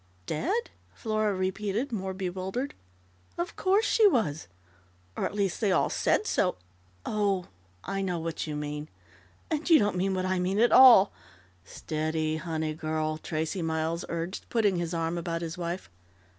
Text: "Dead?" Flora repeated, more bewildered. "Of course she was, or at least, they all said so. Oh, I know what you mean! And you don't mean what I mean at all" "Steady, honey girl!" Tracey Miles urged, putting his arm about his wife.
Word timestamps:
"Dead?" 0.25 0.71
Flora 0.95 1.31
repeated, 1.35 1.91
more 1.91 2.11
bewildered. 2.15 2.73
"Of 3.37 3.55
course 3.55 3.85
she 3.85 4.07
was, 4.07 4.47
or 5.15 5.25
at 5.27 5.35
least, 5.35 5.61
they 5.61 5.71
all 5.71 5.91
said 5.91 6.25
so. 6.25 6.55
Oh, 7.05 7.49
I 7.83 8.01
know 8.01 8.17
what 8.17 8.47
you 8.47 8.55
mean! 8.55 8.89
And 9.51 9.69
you 9.69 9.77
don't 9.77 9.95
mean 9.95 10.15
what 10.15 10.25
I 10.25 10.39
mean 10.39 10.57
at 10.57 10.71
all" 10.71 11.11
"Steady, 11.63 12.37
honey 12.37 12.73
girl!" 12.73 13.19
Tracey 13.19 13.61
Miles 13.61 14.03
urged, 14.09 14.49
putting 14.49 14.77
his 14.77 14.95
arm 14.95 15.19
about 15.19 15.43
his 15.43 15.55
wife. 15.55 15.87